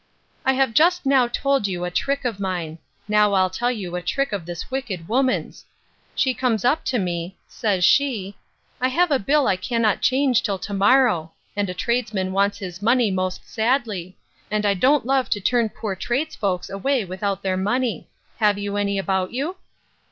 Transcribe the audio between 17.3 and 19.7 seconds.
their money: Have you any about you?